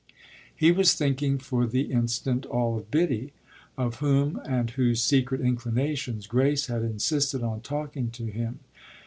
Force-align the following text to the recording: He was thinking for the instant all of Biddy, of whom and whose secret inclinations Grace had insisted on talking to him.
He 0.55 0.71
was 0.71 0.95
thinking 0.95 1.37
for 1.37 1.67
the 1.67 1.91
instant 1.91 2.47
all 2.47 2.75
of 2.75 2.89
Biddy, 2.89 3.33
of 3.77 3.97
whom 3.97 4.41
and 4.49 4.67
whose 4.71 5.03
secret 5.03 5.41
inclinations 5.41 6.25
Grace 6.25 6.65
had 6.65 6.81
insisted 6.81 7.43
on 7.43 7.61
talking 7.61 8.09
to 8.13 8.25
him. 8.25 8.61